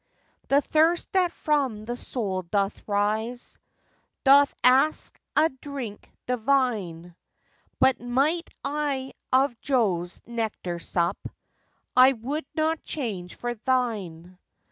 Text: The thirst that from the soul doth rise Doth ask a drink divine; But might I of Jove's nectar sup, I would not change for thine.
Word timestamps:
The 0.47 0.61
thirst 0.61 1.11
that 1.13 1.31
from 1.31 1.85
the 1.85 1.95
soul 1.95 2.41
doth 2.41 2.81
rise 2.87 3.59
Doth 4.23 4.51
ask 4.63 5.21
a 5.35 5.49
drink 5.49 6.09
divine; 6.25 7.15
But 7.79 7.99
might 8.01 8.49
I 8.63 9.13
of 9.31 9.61
Jove's 9.61 10.19
nectar 10.25 10.79
sup, 10.79 11.17
I 11.95 12.13
would 12.13 12.47
not 12.55 12.81
change 12.81 13.35
for 13.35 13.53
thine. 13.53 14.39